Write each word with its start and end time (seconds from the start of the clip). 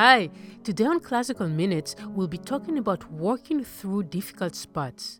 Hi, 0.00 0.30
today 0.62 0.84
on 0.84 1.00
Classical 1.00 1.48
Minutes, 1.48 1.96
we'll 2.14 2.28
be 2.28 2.38
talking 2.38 2.78
about 2.78 3.10
working 3.10 3.64
through 3.64 4.04
difficult 4.04 4.54
spots. 4.54 5.18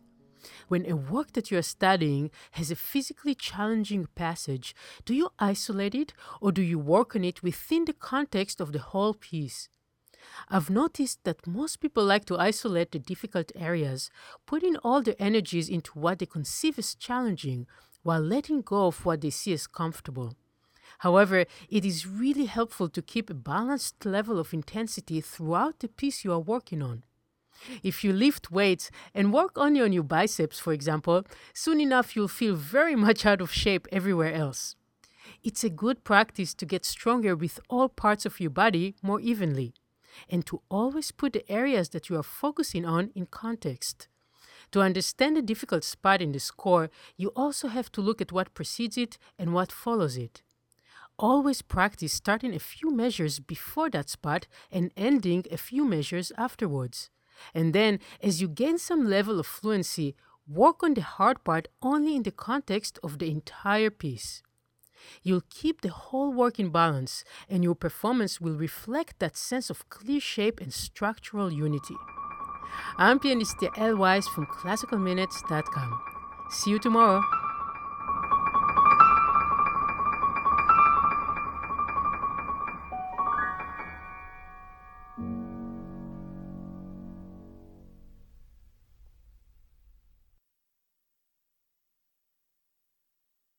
When 0.69 0.89
a 0.89 0.95
work 0.95 1.33
that 1.33 1.51
you 1.51 1.57
are 1.57 1.63
studying 1.63 2.31
has 2.51 2.71
a 2.71 2.77
physically 2.77 3.35
challenging 3.35 4.07
passage, 4.15 4.73
do 5.03 5.13
you 5.13 5.31
isolate 5.37 5.95
it 5.95 6.13
or 6.39 6.53
do 6.53 6.61
you 6.61 6.79
work 6.79 7.13
on 7.13 7.25
it 7.25 7.43
within 7.43 7.83
the 7.83 7.91
context 7.91 8.61
of 8.61 8.71
the 8.71 8.79
whole 8.79 9.13
piece? 9.13 9.67
I've 10.47 10.69
noticed 10.69 11.25
that 11.25 11.45
most 11.45 11.81
people 11.81 12.05
like 12.05 12.23
to 12.27 12.39
isolate 12.39 12.93
the 12.93 12.99
difficult 12.99 13.51
areas, 13.57 14.09
putting 14.45 14.77
all 14.77 15.01
their 15.01 15.19
energies 15.19 15.67
into 15.67 15.99
what 15.99 16.19
they 16.19 16.25
conceive 16.25 16.79
as 16.79 16.95
challenging 16.95 17.67
while 18.03 18.21
letting 18.21 18.61
go 18.61 18.87
of 18.87 19.05
what 19.05 19.19
they 19.19 19.29
see 19.29 19.51
as 19.51 19.67
comfortable. 19.67 20.37
However, 20.99 21.45
it 21.69 21.85
is 21.85 22.05
really 22.05 22.45
helpful 22.45 22.89
to 22.89 23.01
keep 23.01 23.29
a 23.29 23.33
balanced 23.33 24.05
level 24.05 24.37
of 24.37 24.53
intensity 24.53 25.21
throughout 25.21 25.79
the 25.79 25.87
piece 25.87 26.25
you 26.25 26.33
are 26.33 26.39
working 26.39 26.81
on. 26.81 27.03
If 27.83 28.03
you 28.03 28.11
lift 28.11 28.51
weights 28.51 28.91
and 29.13 29.33
work 29.33 29.57
only 29.57 29.81
on 29.81 29.93
your 29.93 30.03
biceps, 30.03 30.59
for 30.59 30.73
example, 30.73 31.23
soon 31.53 31.79
enough 31.79 32.15
you'll 32.15 32.27
feel 32.27 32.55
very 32.55 32.95
much 33.07 33.25
out 33.25 33.41
of 33.41 33.51
shape 33.51 33.87
everywhere 33.91 34.33
else. 34.33 34.75
It's 35.41 35.63
a 35.63 35.69
good 35.69 36.03
practice 36.03 36.53
to 36.55 36.65
get 36.65 36.83
stronger 36.83 37.35
with 37.35 37.59
all 37.69 37.87
parts 37.87 38.25
of 38.25 38.39
your 38.41 38.49
body 38.49 38.95
more 39.01 39.21
evenly, 39.21 39.73
and 40.29 40.45
to 40.47 40.61
always 40.69 41.11
put 41.11 41.31
the 41.31 41.49
areas 41.49 41.89
that 41.89 42.09
you 42.09 42.17
are 42.17 42.23
focusing 42.23 42.83
on 42.83 43.11
in 43.15 43.25
context. 43.25 44.09
To 44.71 44.81
understand 44.81 45.37
the 45.37 45.41
difficult 45.41 45.85
spot 45.85 46.21
in 46.21 46.33
the 46.33 46.39
score, 46.39 46.89
you 47.15 47.29
also 47.37 47.69
have 47.69 47.89
to 47.93 48.01
look 48.01 48.19
at 48.21 48.33
what 48.33 48.53
precedes 48.53 48.97
it 48.97 49.17
and 49.37 49.53
what 49.53 49.71
follows 49.71 50.17
it 50.17 50.43
always 51.19 51.61
practice 51.61 52.13
starting 52.13 52.55
a 52.55 52.59
few 52.59 52.89
measures 52.89 53.39
before 53.39 53.89
that 53.91 54.09
spot 54.09 54.47
and 54.71 54.91
ending 54.97 55.45
a 55.51 55.57
few 55.57 55.85
measures 55.85 56.31
afterwards. 56.37 57.09
And 57.53 57.73
then, 57.73 57.99
as 58.23 58.41
you 58.41 58.47
gain 58.47 58.77
some 58.77 59.07
level 59.07 59.39
of 59.39 59.45
fluency, 59.45 60.15
work 60.47 60.81
on 60.81 60.95
the 60.95 61.01
hard 61.01 61.43
part 61.43 61.67
only 61.81 62.15
in 62.15 62.23
the 62.23 62.31
context 62.31 62.97
of 63.03 63.19
the 63.19 63.29
entire 63.29 63.89
piece. 63.89 64.41
You'll 65.23 65.43
keep 65.49 65.81
the 65.81 65.89
whole 65.91 66.33
work 66.33 66.59
in 66.59 66.69
balance, 66.69 67.23
and 67.49 67.63
your 67.63 67.75
performance 67.75 68.41
will 68.41 68.55
reflect 68.55 69.19
that 69.19 69.37
sense 69.37 69.69
of 69.69 69.87
clear 69.89 70.19
shape 70.19 70.59
and 70.59 70.73
structural 70.73 71.53
unity. 71.53 71.95
I'm 72.97 73.19
pianist 73.19 73.57
El 73.77 73.97
Weiss 73.97 74.27
from 74.27 74.45
ClassicalMinutes.com. 74.47 76.01
See 76.51 76.71
you 76.71 76.79
tomorrow. 76.79 77.23